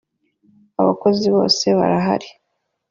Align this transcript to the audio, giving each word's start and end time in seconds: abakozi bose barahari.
abakozi 0.81 1.25
bose 1.35 1.65
barahari. 1.77 2.29